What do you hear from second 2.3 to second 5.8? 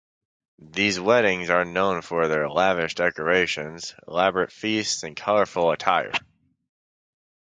lavish decorations, elaborate feasts, and colorful